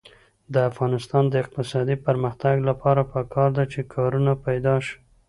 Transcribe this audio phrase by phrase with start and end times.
[0.53, 4.97] د افغانستان د اقتصادي پرمختګ لپاره پکار ده چې کارونه پیدا شي.